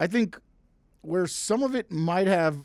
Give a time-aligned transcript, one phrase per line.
[0.00, 0.38] I think
[1.02, 2.64] where some of it might have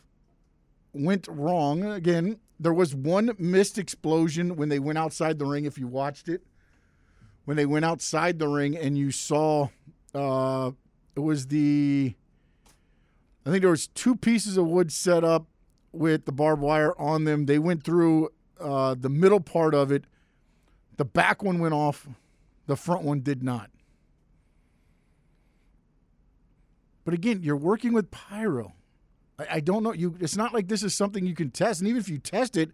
[0.93, 5.77] went wrong, again, there was one missed explosion when they went outside the ring if
[5.77, 6.43] you watched it
[7.47, 9.69] when they went outside the ring and you saw
[10.13, 10.69] uh,
[11.15, 12.13] it was the
[13.45, 15.45] I think there was two pieces of wood set up
[15.93, 17.45] with the barbed wire on them.
[17.45, 20.03] They went through uh, the middle part of it.
[20.97, 22.05] The back one went off.
[22.65, 23.69] The front one did not.
[27.05, 28.73] But again, you're working with pyro.
[29.39, 29.93] I, I don't know.
[29.93, 30.17] You.
[30.19, 31.79] It's not like this is something you can test.
[31.79, 32.71] And even if you test it,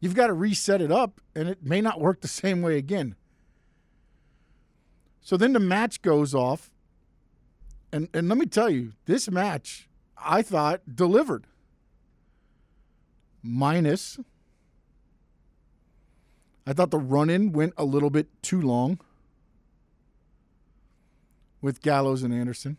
[0.00, 3.16] you've got to reset it up, and it may not work the same way again.
[5.22, 6.70] So then the match goes off.
[7.92, 11.46] And, and let me tell you, this match, I thought, delivered.
[13.42, 14.18] Minus,
[16.66, 19.00] I thought the run in went a little bit too long
[21.60, 22.76] with Gallows and Anderson.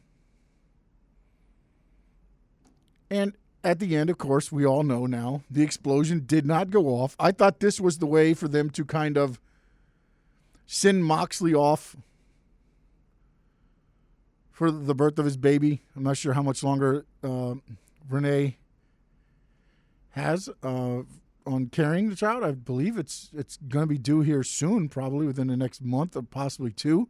[3.10, 3.34] And
[3.64, 7.16] at the end, of course, we all know now the explosion did not go off.
[7.20, 9.40] I thought this was the way for them to kind of
[10.66, 11.96] send Moxley off
[14.54, 15.82] for the birth of his baby.
[15.96, 17.56] I'm not sure how much longer uh,
[18.08, 18.58] Renee
[20.12, 21.02] has uh,
[21.46, 22.44] on carrying the child.
[22.44, 26.16] I believe it's it's going to be due here soon, probably within the next month
[26.16, 27.10] or possibly two.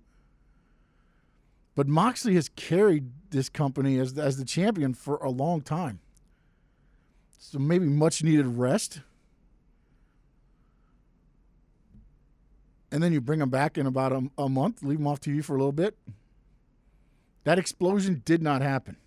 [1.76, 6.00] But Moxley has carried this company as as the champion for a long time.
[7.38, 9.02] So maybe much needed rest.
[12.90, 15.44] And then you bring him back in about a, a month, leave him off TV
[15.44, 15.98] for a little bit,
[17.44, 18.98] that explosion did not happen.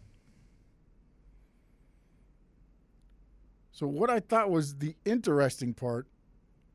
[3.72, 6.06] So, what I thought was the interesting part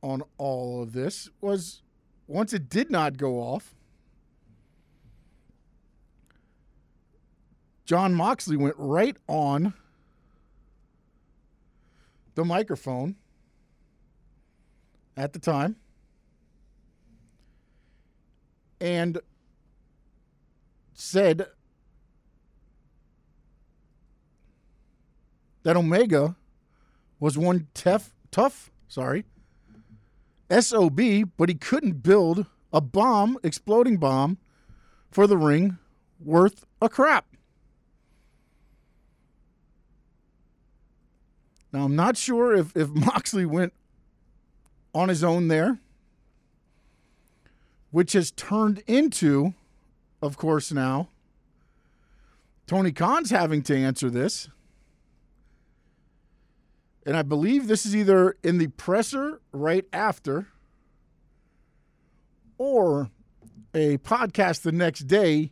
[0.04, 1.82] on all of this was
[2.28, 3.76] once it did not go off,
[7.86, 9.74] Jon Moxley went right on
[12.36, 13.16] the microphone
[15.18, 15.76] at the time
[18.80, 19.20] and
[21.02, 21.48] said
[25.64, 26.36] that Omega
[27.20, 29.26] was one tough, tough, sorry,
[30.52, 31.02] SOB,
[31.38, 34.38] but he couldn't build a bomb, exploding bomb,
[35.10, 35.78] for the ring
[36.20, 37.26] worth a crap.
[41.74, 43.74] Now, I'm not sure if, if Moxley went
[44.94, 45.80] on his own there,
[47.90, 49.56] which has turned into
[50.22, 51.10] of course, now.
[52.68, 54.50] Tony Khan's having to answer this.
[57.06, 60.48] And I believe this is either in the presser right after
[62.58, 63.10] or
[63.74, 65.52] a podcast the next day.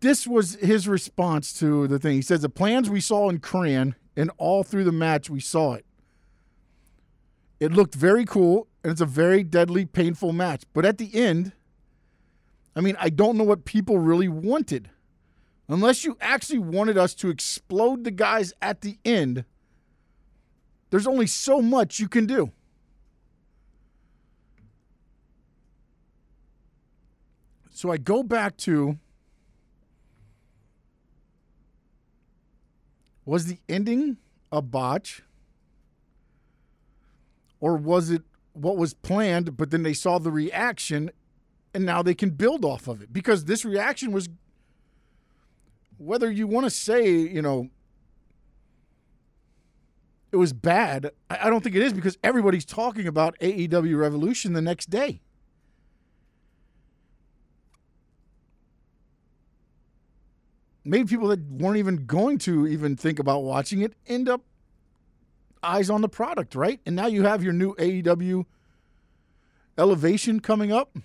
[0.00, 2.14] This was his response to the thing.
[2.14, 5.74] He says the plans we saw in Cran and all through the match we saw
[5.74, 5.84] it.
[7.58, 10.62] It looked very cool and it's a very deadly, painful match.
[10.72, 11.52] But at the end,
[12.74, 14.90] I mean, I don't know what people really wanted.
[15.68, 19.44] Unless you actually wanted us to explode the guys at the end,
[20.90, 22.52] there's only so much you can do.
[27.70, 28.98] So I go back to
[33.24, 34.18] was the ending
[34.50, 35.22] a botch?
[37.60, 38.22] Or was it
[38.52, 41.10] what was planned, but then they saw the reaction
[41.74, 44.28] and now they can build off of it because this reaction was
[45.98, 47.68] whether you want to say, you know,
[50.32, 51.10] it was bad.
[51.30, 55.20] I don't think it is because everybody's talking about AEW Revolution the next day.
[60.84, 64.42] Maybe people that weren't even going to even think about watching it end up
[65.62, 66.80] eyes on the product, right?
[66.84, 68.46] And now you have your new AEW
[69.78, 70.98] Elevation coming up.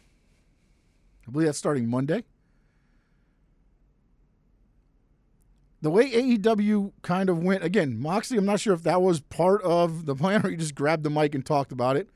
[1.28, 2.24] I believe that's starting Monday.
[5.82, 9.62] the way AEW kind of went again, Moxley, I'm not sure if that was part
[9.62, 12.10] of the plan or he just grabbed the mic and talked about it.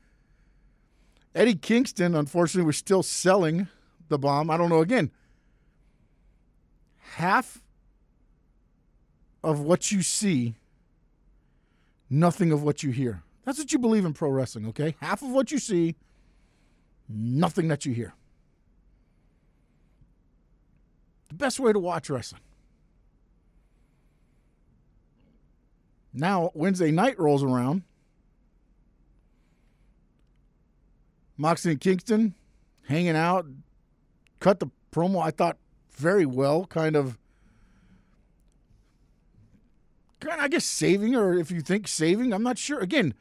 [1.34, 3.68] Eddie Kingston, unfortunately, was still selling
[4.08, 4.50] the bomb.
[4.50, 4.80] I don't know.
[4.80, 5.10] Again,
[7.14, 7.62] half
[9.42, 10.56] of what you see,
[12.10, 13.22] nothing of what you hear.
[13.44, 14.96] That's what you believe in pro wrestling, okay?
[15.00, 15.96] Half of what you see,
[17.08, 18.12] nothing that you hear.
[21.32, 22.42] The best way to watch wrestling.
[26.12, 27.84] Now, Wednesday night rolls around.
[31.38, 32.34] Moxley and Kingston
[32.86, 33.46] hanging out,
[34.40, 35.56] cut the promo, I thought,
[35.92, 37.16] very well, kind of.
[40.20, 42.78] Kind of, I guess, saving, or if you think saving, I'm not sure.
[42.80, 43.14] Again,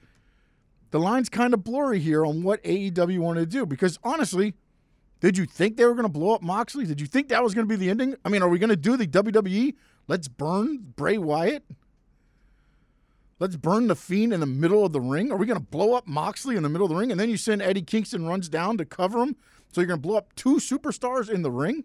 [0.90, 4.54] the line's kind of blurry here on what AEW wanted to do because honestly,
[5.22, 6.86] did you think they were going to blow up Moxley?
[6.86, 8.16] Did you think that was going to be the ending?
[8.26, 9.76] I mean, are we going to do the WWE?
[10.08, 11.64] Let's burn Bray Wyatt.
[13.40, 15.32] Let's burn the Fiend in the middle of the ring.
[15.32, 17.12] Are we going to blow up Moxley in the middle of the ring?
[17.12, 19.36] And then you send Eddie Kingston runs down to cover him.
[19.72, 21.84] So you're going to blow up two superstars in the ring?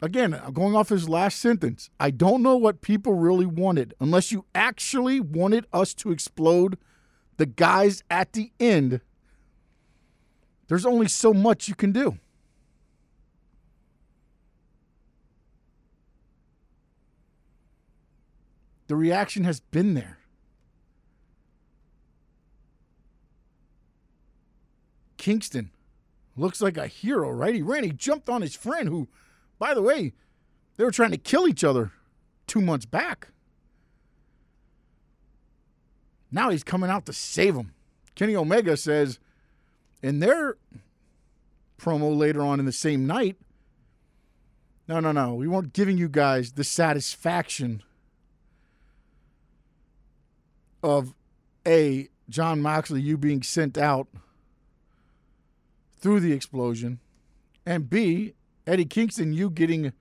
[0.00, 1.90] Again, going off his last sentence.
[1.98, 6.78] I don't know what people really wanted unless you actually wanted us to explode
[7.36, 9.00] the guys at the end.
[10.68, 12.18] There's only so much you can do.
[18.86, 20.18] The reaction has been there.
[25.16, 25.70] Kingston
[26.36, 27.54] looks like a hero, right?
[27.54, 29.08] He ran, he jumped on his friend, who,
[29.58, 30.14] by the way,
[30.76, 31.92] they were trying to kill each other
[32.46, 33.28] two months back.
[36.30, 37.72] Now he's coming out to save him.
[38.14, 39.18] Kenny Omega says
[40.02, 40.56] in their
[41.80, 43.36] promo later on in the same night,
[44.88, 47.82] no, no, no, we weren't giving you guys the satisfaction
[50.82, 51.14] of
[51.66, 54.08] A, Jon Moxley, you being sent out
[55.98, 57.00] through the explosion,
[57.66, 58.34] and B,
[58.66, 59.92] Eddie Kingston, you getting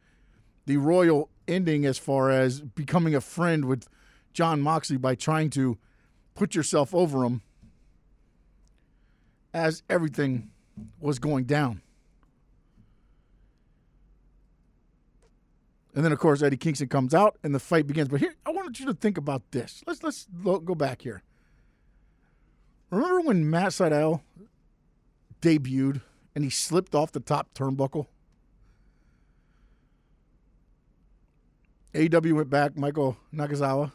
[0.65, 3.87] the royal ending as far as becoming a friend with
[4.33, 5.77] Jon Moxley by trying to
[6.35, 7.41] put yourself over him
[9.57, 10.51] as everything
[10.99, 11.81] was going down.
[15.95, 18.07] And then, of course, Eddie Kingston comes out and the fight begins.
[18.07, 19.83] But here, I wanted you to think about this.
[19.87, 21.23] Let's let's go back here.
[22.91, 24.21] Remember when Matt Sydal
[25.41, 26.01] debuted
[26.35, 28.05] and he slipped off the top turnbuckle?
[31.95, 33.91] AEW went back, Michael Nakazawa.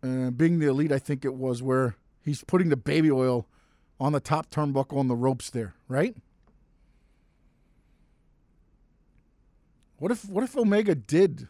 [0.00, 3.46] Being the elite, I think it was where he's putting the baby oil
[3.98, 6.16] on the top turnbuckle on the ropes there, right?
[9.98, 11.48] What if what if Omega did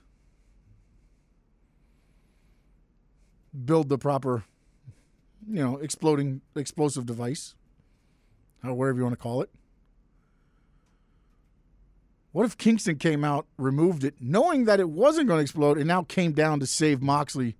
[3.65, 4.45] build the proper,
[5.49, 7.55] you know, exploding explosive device,
[8.65, 9.51] or whatever you want to call it?
[12.33, 15.87] What if Kingston came out, removed it, knowing that it wasn't going to explode, and
[15.87, 17.57] now came down to save Moxley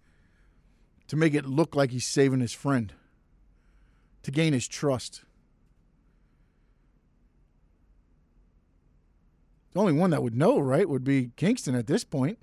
[1.09, 2.93] to make it look like he's saving his friend,
[4.23, 5.23] to gain his trust?
[9.73, 12.39] The only one that would know, right, would be Kingston at this point.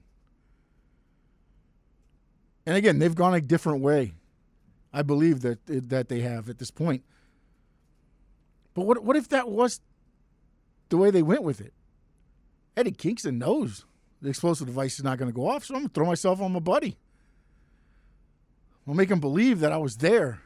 [2.65, 4.13] And again, they've gone a different way.
[4.93, 7.03] I believe that that they have at this point.
[8.73, 9.81] But what what if that was
[10.89, 11.73] the way they went with it?
[12.75, 13.85] Eddie Kingston knows
[14.21, 16.41] the explosive device is not going to go off, so I'm going to throw myself
[16.41, 16.97] on my buddy.
[18.87, 20.41] I'll make him believe that I was there.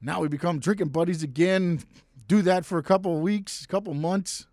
[0.00, 1.80] Now we become drinking buddies again,
[2.26, 4.46] do that for a couple of weeks, a couple months,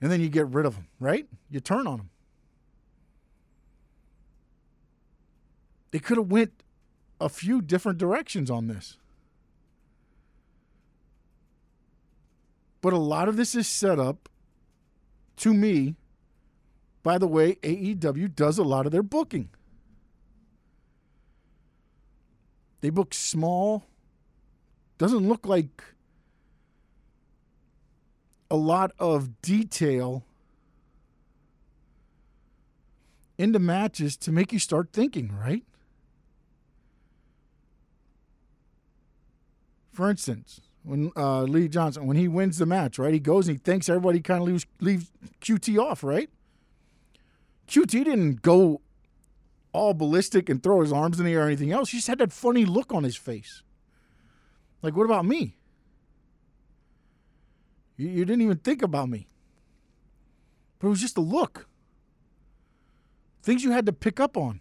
[0.00, 1.26] and then you get rid of them, right?
[1.50, 2.10] You turn on them.
[5.90, 6.52] They could have went
[7.20, 8.98] a few different directions on this.
[12.80, 14.28] But a lot of this is set up
[15.38, 15.96] to me.
[17.02, 19.48] By the way, AEW does a lot of their booking.
[22.80, 23.86] They book small.
[24.98, 25.82] Doesn't look like
[28.50, 30.24] a lot of detail
[33.36, 35.62] into matches to make you start thinking, right?
[39.92, 43.56] For instance, when uh, Lee Johnson, when he wins the match, right, he goes and
[43.56, 46.30] he thanks everybody, kind of leaves, leaves QT off, right?
[47.68, 48.80] QT didn't go
[49.78, 51.90] all ballistic and throw his arms in the air or anything else.
[51.90, 53.62] He just had that funny look on his face.
[54.82, 55.56] Like, what about me?
[57.96, 59.28] You, you didn't even think about me.
[60.78, 61.66] But it was just a look.
[63.42, 64.60] Things you had to pick up on.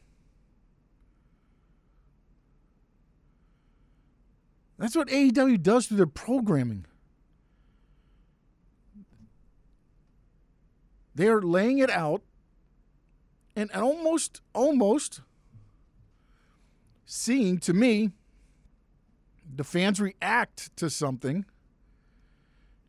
[4.77, 6.85] That's what AEW does through their programming.
[11.15, 12.21] They are laying it out
[13.57, 15.21] and almost, almost
[17.05, 18.11] seeing to me
[19.55, 21.43] the fans react to something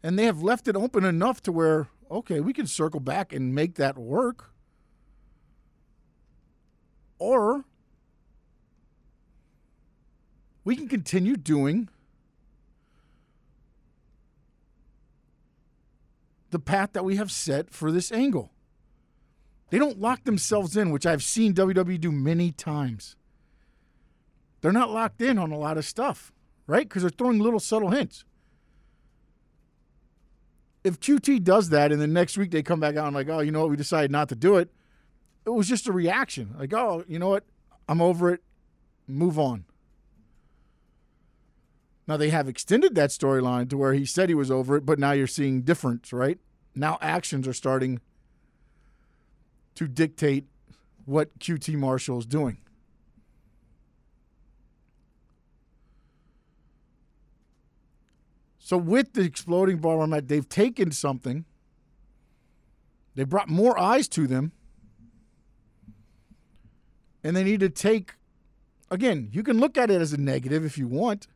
[0.02, 3.54] and they have left it open enough to where, okay, we can circle back and
[3.54, 4.52] make that work.
[7.18, 7.64] Or
[10.64, 11.88] we can continue doing
[16.50, 18.52] the path that we have set for this angle.
[19.70, 23.16] They don't lock themselves in, which I've seen WWE do many times.
[24.60, 26.32] They're not locked in on a lot of stuff,
[26.66, 26.88] right?
[26.88, 28.24] Because they're throwing little subtle hints.
[30.84, 33.40] If QT does that and then next week they come back out and like, oh,
[33.40, 34.72] you know what, we decided not to do it,
[35.44, 36.54] it was just a reaction.
[36.58, 37.44] Like, oh, you know what,
[37.88, 38.42] I'm over it,
[39.06, 39.64] move on.
[42.06, 44.98] Now they have extended that storyline to where he said he was over it, but
[44.98, 46.38] now you're seeing difference, right?
[46.74, 48.00] Now actions are starting
[49.78, 50.44] to dictate
[51.04, 52.58] what QT Marshall is doing.
[58.58, 61.44] So with the exploding bar mat, they've taken something.
[63.14, 64.50] They brought more eyes to them.
[67.22, 68.14] And they need to take
[68.90, 71.28] again, you can look at it as a negative if you want.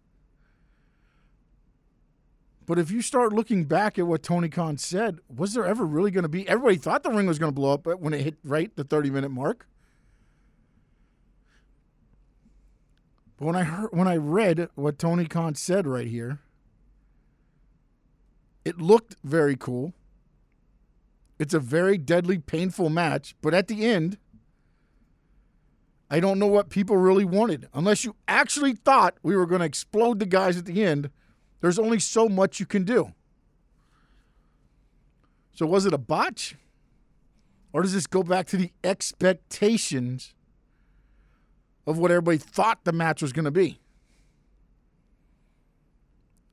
[2.67, 6.11] But if you start looking back at what Tony Khan said, was there ever really
[6.11, 6.49] going to be?
[6.49, 9.11] Everybody thought the ring was going to blow up when it hit right the 30
[9.11, 9.67] minute mark.
[13.37, 16.39] But when I heard, when I read what Tony Khan said right here,
[18.65, 19.93] it looked very cool.
[21.39, 24.19] It's a very deadly, painful match, but at the end,
[26.09, 27.69] I don't know what people really wanted.
[27.75, 31.11] Unless you actually thought we were going to explode the guys at the end
[31.63, 33.13] there's only so much you can do.
[35.55, 36.57] So was it a botch?
[37.73, 40.35] Or does this go back to the expectations
[41.87, 43.79] of what everybody thought the match was going to be?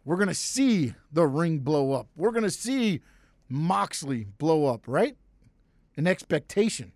[0.05, 2.07] We're going to see the ring blow up.
[2.15, 3.01] We're going to see
[3.49, 5.17] Moxley blow up, right?
[5.97, 6.91] An expectation.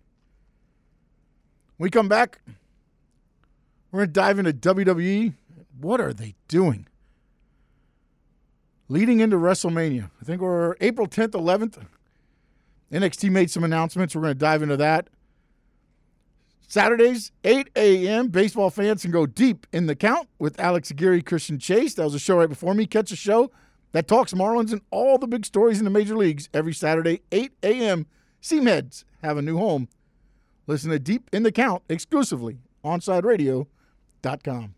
[1.76, 2.40] When we come back,
[3.90, 5.34] we're going to dive into WWE.
[5.80, 6.86] What are they doing?
[8.88, 10.10] Leading into WrestleMania.
[10.20, 11.82] I think we're April 10th, 11th.
[12.92, 14.14] NXT made some announcements.
[14.14, 15.08] We're going to dive into that.
[16.66, 18.28] Saturdays, 8 a.m.
[18.28, 21.94] Baseball fans can go deep in the count with Alex Aguirre, Christian Chase.
[21.94, 22.86] That was a show right before me.
[22.86, 23.50] Catch a show
[23.92, 27.52] that talks Marlins and all the big stories in the major leagues every Saturday, 8
[27.62, 28.06] a.m.
[28.42, 29.88] Seamheads have a new home.
[30.66, 34.74] Listen to Deep in the Count exclusively on SideRadio.com.